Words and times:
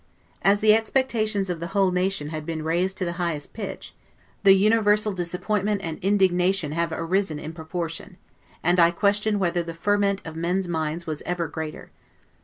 As 0.41 0.61
the 0.61 0.73
expectations 0.73 1.47
of 1.47 1.59
the 1.59 1.67
whole 1.77 1.91
nation 1.91 2.29
had 2.29 2.43
been 2.43 2.63
raised 2.63 2.97
to 2.97 3.05
the 3.05 3.11
highest 3.21 3.53
pitch, 3.53 3.93
the 4.41 4.53
universal 4.55 5.13
disappointment 5.13 5.81
and 5.83 5.99
indignation 6.03 6.71
have 6.71 6.91
arisen 6.91 7.37
in 7.37 7.53
proportion; 7.53 8.17
and 8.63 8.79
I 8.79 8.89
question 8.89 9.37
whether 9.37 9.61
the 9.61 9.75
ferment 9.75 10.19
of 10.25 10.35
men's 10.35 10.67
minds 10.67 11.05
was 11.05 11.21
ever 11.21 11.47
greater. 11.47 11.91